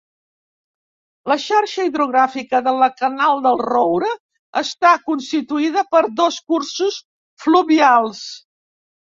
[1.31, 4.09] La xarxa hidrogràfica de la Canal del Roure
[4.63, 6.99] està constituïda per dos cursos
[7.47, 8.27] fluvials.